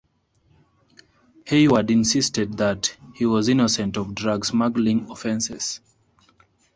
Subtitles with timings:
[1.45, 5.79] Hayward insisted that he was innocent of drug smuggling offences.